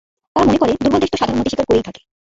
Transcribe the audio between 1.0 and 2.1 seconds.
দেশ তো সাধারণত নতি স্বীকার করেই থাকে।